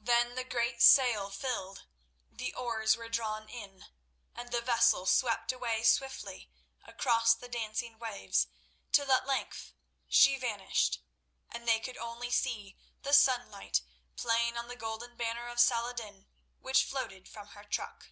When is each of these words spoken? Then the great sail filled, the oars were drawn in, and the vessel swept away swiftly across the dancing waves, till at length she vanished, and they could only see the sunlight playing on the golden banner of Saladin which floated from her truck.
Then 0.00 0.34
the 0.34 0.44
great 0.44 0.80
sail 0.80 1.28
filled, 1.28 1.84
the 2.30 2.54
oars 2.54 2.96
were 2.96 3.10
drawn 3.10 3.50
in, 3.50 3.84
and 4.34 4.50
the 4.50 4.62
vessel 4.62 5.04
swept 5.04 5.52
away 5.52 5.82
swiftly 5.82 6.48
across 6.86 7.34
the 7.34 7.48
dancing 7.50 7.98
waves, 7.98 8.46
till 8.92 9.12
at 9.12 9.26
length 9.26 9.74
she 10.08 10.38
vanished, 10.38 11.02
and 11.50 11.68
they 11.68 11.80
could 11.80 11.98
only 11.98 12.30
see 12.30 12.78
the 13.02 13.12
sunlight 13.12 13.82
playing 14.16 14.56
on 14.56 14.68
the 14.68 14.74
golden 14.74 15.18
banner 15.18 15.48
of 15.48 15.60
Saladin 15.60 16.24
which 16.58 16.86
floated 16.86 17.28
from 17.28 17.48
her 17.48 17.64
truck. 17.64 18.06